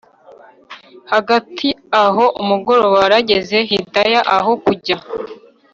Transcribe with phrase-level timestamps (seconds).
[1.11, 1.67] hagati
[2.03, 4.97] aho umugoroba warageze hidaya aho kujya